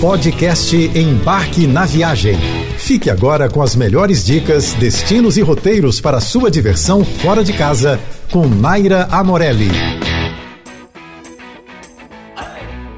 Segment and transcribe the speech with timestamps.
[0.00, 2.36] Podcast Embarque na Viagem.
[2.78, 7.98] Fique agora com as melhores dicas, destinos e roteiros para sua diversão fora de casa
[8.30, 9.68] com Naira Amorelli.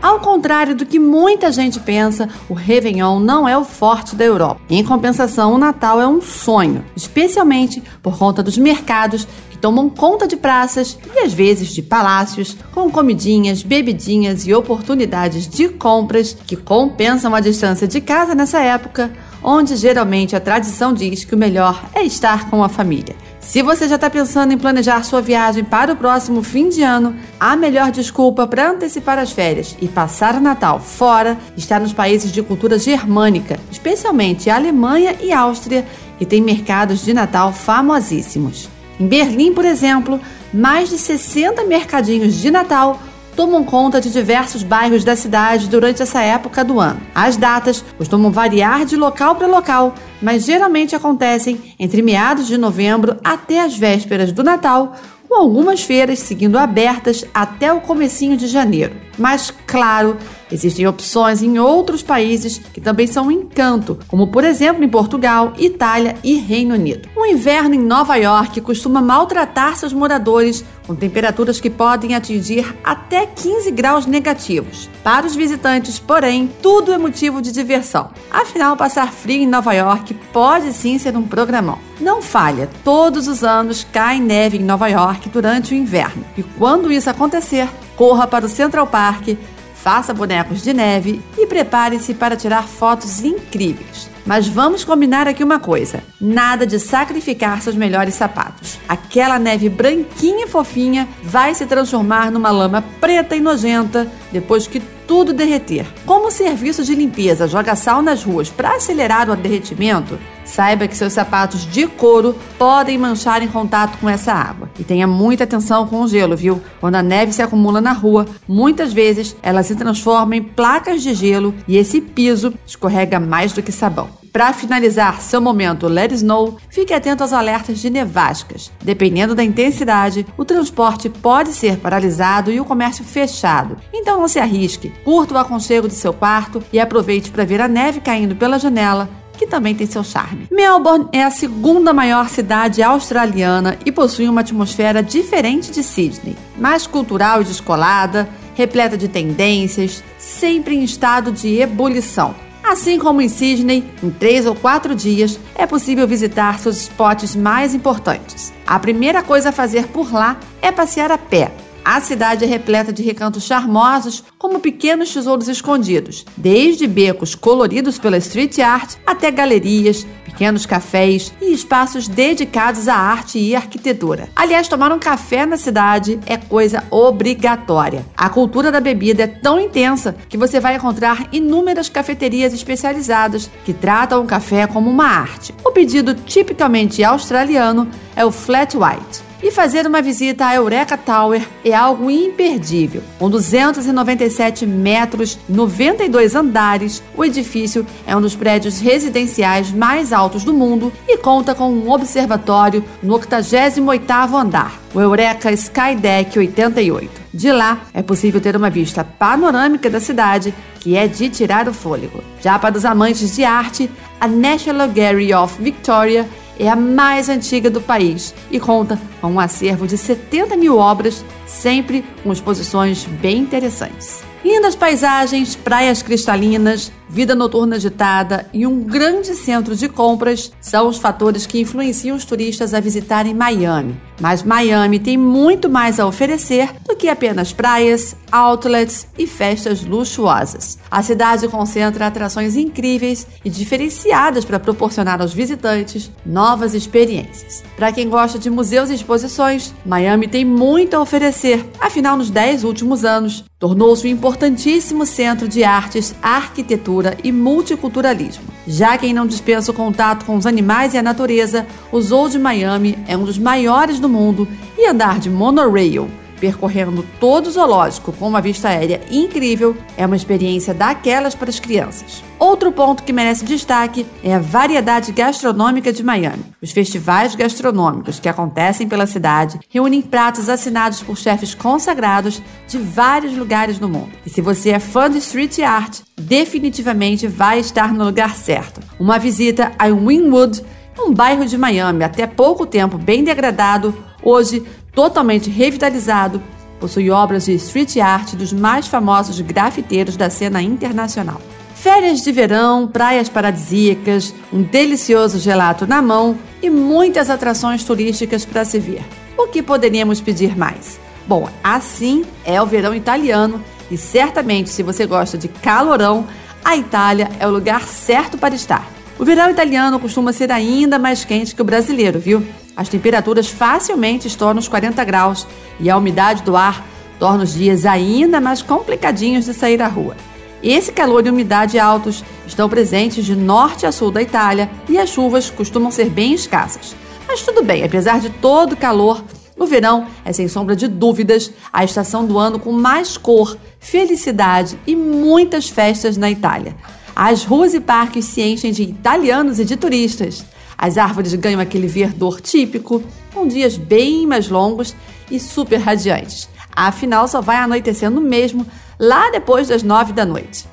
[0.03, 4.61] Ao contrário do que muita gente pensa, o Réveillon não é o forte da Europa.
[4.69, 9.27] Em compensação, o Natal é um sonho, especialmente por conta dos mercados
[9.61, 15.69] tomam conta de praças e às vezes de palácios, com comidinhas, bebidinhas e oportunidades de
[15.69, 19.11] compras que compensam a distância de casa nessa época,
[19.43, 23.15] onde geralmente a tradição diz que o melhor é estar com a família.
[23.41, 27.17] Se você já está pensando em planejar sua viagem para o próximo fim de ano,
[27.39, 32.31] a melhor desculpa para antecipar as férias e passar o Natal fora está nos países
[32.31, 35.87] de cultura germânica, especialmente a Alemanha e Áustria,
[36.19, 38.69] que têm mercados de Natal famosíssimos.
[39.01, 40.21] Em Berlim, por exemplo,
[40.53, 43.01] mais de 60 mercadinhos de Natal
[43.35, 47.01] tomam conta de diversos bairros da cidade durante essa época do ano.
[47.15, 53.17] As datas costumam variar de local para local, mas geralmente acontecem entre meados de novembro
[53.25, 54.95] até as vésperas do Natal,
[55.27, 58.93] com algumas feiras seguindo abertas até o comecinho de janeiro.
[59.17, 60.19] Mas, claro,
[60.51, 65.53] existem opções em outros países que também são um encanto, como por exemplo em Portugal,
[65.59, 67.09] Itália e Reino Unido.
[67.17, 73.25] O inverno em Nova York costuma maltratar seus moradores com temperaturas que podem atingir até
[73.25, 74.91] 15 graus negativos.
[75.05, 78.11] Para os visitantes, porém, tudo é motivo de diversão.
[78.31, 81.79] Afinal, passar frio em Nova York pode sim ser um programão.
[82.01, 86.25] Não falha, todos os anos cai neve em Nova York durante o inverno.
[86.37, 89.37] E quando isso acontecer, corra para o Central Park,
[89.83, 94.11] faça bonecos de neve e prepare-se para tirar fotos incríveis.
[94.27, 98.79] Mas vamos combinar aqui uma coisa: nada de sacrificar seus melhores sapatos.
[98.89, 104.81] Aquela neve branquinha e fofinha vai se transformar numa lama preta e nojenta depois que
[105.11, 105.85] tudo derreter.
[106.07, 110.97] Como o serviço de limpeza joga sal nas ruas para acelerar o derretimento, saiba que
[110.97, 114.71] seus sapatos de couro podem manchar em contato com essa água.
[114.79, 116.63] E tenha muita atenção com o gelo, viu?
[116.81, 121.13] Quando a neve se acumula na rua, muitas vezes ela se transforma em placas de
[121.13, 124.10] gelo e esse piso escorrega mais do que sabão.
[124.33, 128.71] Para finalizar seu momento Let Snow, fique atento aos alertas de nevascas.
[128.83, 133.77] Dependendo da intensidade, o transporte pode ser paralisado e o comércio fechado.
[133.93, 134.93] Então não se arrisque.
[135.05, 139.09] Curta o aconchego de seu quarto e aproveite para ver a neve caindo pela janela
[139.37, 140.47] que também tem seu charme.
[140.51, 146.87] Melbourne é a segunda maior cidade australiana e possui uma atmosfera diferente de Sydney, mais
[146.87, 152.35] cultural e descolada, repleta de tendências, sempre em estado de ebulição.
[152.71, 157.75] Assim como em Sydney, em três ou quatro dias é possível visitar seus spots mais
[157.75, 158.53] importantes.
[158.65, 161.51] A primeira coisa a fazer por lá é passear a pé.
[161.85, 168.19] A cidade é repleta de recantos charmosos, como pequenos tesouros escondidos, desde becos coloridos pela
[168.19, 174.29] street art até galerias, pequenos cafés e espaços dedicados à arte e arquitetura.
[174.35, 178.07] Aliás, tomar um café na cidade é coisa obrigatória.
[178.17, 183.73] A cultura da bebida é tão intensa que você vai encontrar inúmeras cafeterias especializadas que
[183.73, 185.55] tratam o café como uma arte.
[185.65, 191.47] O pedido tipicamente australiano é o flat white e fazer uma visita à Eureka Tower
[191.65, 193.03] é algo imperdível.
[193.19, 200.45] Com 297 metros e 92 andares, o edifício é um dos prédios residenciais mais altos
[200.45, 207.21] do mundo e conta com um observatório no 88º andar, o Eureka Sky Deck 88.
[207.33, 211.75] De lá, é possível ter uma vista panorâmica da cidade, que é de tirar o
[211.75, 212.23] fôlego.
[212.43, 213.89] Já para os amantes de arte,
[214.21, 216.29] a National Gallery of Victoria
[216.61, 221.25] é a mais antiga do país e conta com um acervo de 70 mil obras,
[221.47, 224.23] sempre com exposições bem interessantes.
[224.45, 230.97] Lindas paisagens, praias cristalinas, vida noturna agitada e um grande centro de compras são os
[230.97, 234.01] fatores que influenciam os turistas a visitarem Miami.
[234.21, 240.79] Mas Miami tem muito mais a oferecer do que apenas praias, outlets e festas luxuosas.
[240.91, 247.65] A cidade concentra atrações incríveis e diferenciadas para proporcionar aos visitantes novas experiências.
[247.77, 251.67] Para quem gosta de museus e exposições, Miami tem muito a oferecer.
[251.81, 258.45] Afinal, nos 10 últimos anos, tornou-se um importantíssimo centro de artes, arquitetura e multiculturalismo.
[258.67, 262.39] Já quem não dispensa o contato com os animais e a natureza, o Zoo de
[262.39, 266.09] Miami é um dos maiores do mundo e andar de monorail
[266.41, 271.61] percorrendo todo o zoológico com uma vista aérea incrível é uma experiência daquelas para as
[271.61, 272.25] crianças.
[272.51, 276.43] Outro ponto que merece destaque é a variedade gastronômica de Miami.
[276.61, 283.37] Os festivais gastronômicos que acontecem pela cidade reúnem pratos assinados por chefes consagrados de vários
[283.37, 284.11] lugares do mundo.
[284.27, 288.81] E se você é fã de street art, definitivamente vai estar no lugar certo.
[288.99, 290.61] Uma visita a Wynwood,
[290.99, 296.43] um bairro de Miami até pouco tempo bem degradado, hoje totalmente revitalizado,
[296.81, 301.41] possui obras de street art dos mais famosos grafiteiros da cena internacional.
[301.83, 308.67] Férias de verão, praias paradisíacas, um delicioso gelato na mão e muitas atrações turísticas para
[308.67, 309.03] se ver.
[309.35, 311.01] O que poderíamos pedir mais?
[311.27, 316.27] Bom, assim é o verão italiano e certamente se você gosta de calorão,
[316.63, 318.87] a Itália é o lugar certo para estar.
[319.19, 322.47] O verão italiano costuma ser ainda mais quente que o brasileiro, viu?
[322.77, 325.47] As temperaturas facilmente estouram os 40 graus
[325.81, 326.85] e a umidade do ar
[327.19, 330.15] torna os dias ainda mais complicadinhos de sair à rua.
[330.63, 335.09] Esse calor e umidade altos estão presentes de norte a sul da Itália e as
[335.09, 336.95] chuvas costumam ser bem escassas.
[337.27, 339.25] Mas tudo bem, apesar de todo o calor,
[339.59, 344.79] o verão é sem sombra de dúvidas a estação do ano com mais cor, felicidade
[344.87, 346.77] e muitas festas na Itália.
[347.17, 350.45] As ruas e parques se enchem de italianos e de turistas.
[350.77, 353.03] As árvores ganham aquele verdor típico,
[353.35, 354.95] com dias bem mais longos
[355.31, 356.49] e super radiantes.
[356.75, 358.67] Afinal, só vai anoitecendo mesmo
[359.01, 360.69] lá depois das nove da noite.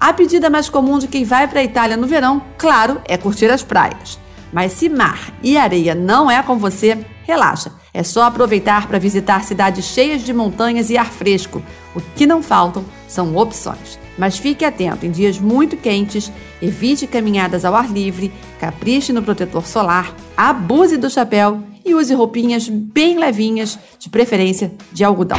[0.00, 3.50] A pedida mais comum de quem vai para a Itália no verão, claro, é curtir
[3.50, 4.18] as praias.
[4.52, 7.72] Mas se mar e areia não é com você, relaxa.
[7.92, 11.62] É só aproveitar para visitar cidades cheias de montanhas e ar fresco.
[11.94, 13.98] O que não faltam são opções.
[14.16, 19.66] Mas fique atento, em dias muito quentes, evite caminhadas ao ar livre, capriche no protetor
[19.66, 25.38] solar, abuse do chapéu e use roupinhas bem levinhas, de preferência de algodão.